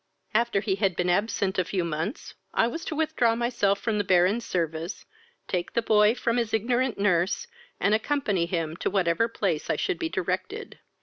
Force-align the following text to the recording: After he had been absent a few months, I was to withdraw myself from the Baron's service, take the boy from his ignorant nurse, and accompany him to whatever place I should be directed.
After 0.33 0.61
he 0.61 0.77
had 0.77 0.95
been 0.95 1.11
absent 1.11 1.59
a 1.59 1.63
few 1.63 1.83
months, 1.85 2.33
I 2.55 2.65
was 2.65 2.83
to 2.85 2.95
withdraw 2.95 3.35
myself 3.35 3.79
from 3.79 3.99
the 3.99 4.03
Baron's 4.03 4.47
service, 4.47 5.05
take 5.47 5.73
the 5.73 5.83
boy 5.83 6.15
from 6.15 6.37
his 6.37 6.55
ignorant 6.55 6.97
nurse, 6.97 7.45
and 7.79 7.93
accompany 7.93 8.47
him 8.47 8.75
to 8.77 8.89
whatever 8.89 9.27
place 9.27 9.69
I 9.69 9.75
should 9.75 9.99
be 9.99 10.09
directed. 10.09 10.79